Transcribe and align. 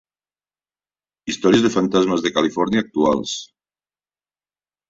Històries 1.33 1.61
de 1.67 1.71
fantasmes 1.75 2.25
de 2.25 2.31
Califòrnia 2.39 2.85
actuals. 2.87 3.37